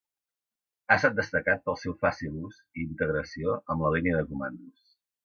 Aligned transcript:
Ha 0.87 0.95
estat 1.01 1.17
destacat 1.19 1.61
pel 1.69 1.77
seu 1.81 1.93
fàcil 2.05 2.39
ús 2.47 2.57
i 2.63 2.87
integració 2.87 3.59
amb 3.75 3.85
la 3.87 3.93
línia 3.97 4.17
de 4.21 4.25
comandos. 4.31 4.97